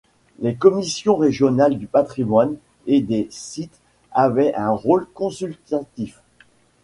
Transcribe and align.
Les 0.39 0.55
commissions 0.55 1.15
régionales 1.15 1.77
du 1.77 1.85
patrimoine 1.85 2.55
et 2.87 3.01
des 3.01 3.27
sites 3.29 3.79
avaient 4.11 4.55
un 4.55 4.71
rôle 4.71 5.05
consultatif. 5.13 6.21